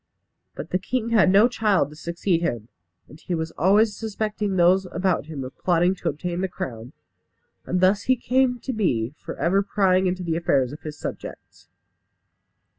But 0.55 0.71
the 0.71 0.79
king 0.79 1.09
had 1.09 1.29
no 1.31 1.47
child 1.47 1.91
to 1.91 1.95
succeed 1.95 2.41
him; 2.41 2.69
and 3.07 3.19
he 3.21 3.35
was 3.35 3.51
always 3.51 3.95
suspecting 3.95 4.55
those 4.55 4.87
about 4.91 5.27
him 5.27 5.43
of 5.43 5.55
plotting 5.59 5.93
to 5.93 6.09
obtain 6.09 6.41
the 6.41 6.47
crown, 6.47 6.93
and 7.67 7.81
thus 7.81 8.05
he 8.09 8.15
came 8.15 8.57
to 8.61 8.73
be 8.73 9.13
for 9.15 9.35
ever 9.37 9.61
prying 9.61 10.07
into 10.07 10.23
the 10.23 10.35
affairs 10.37 10.71
of 10.71 10.81
his 10.81 10.97
subjects. 10.97 11.69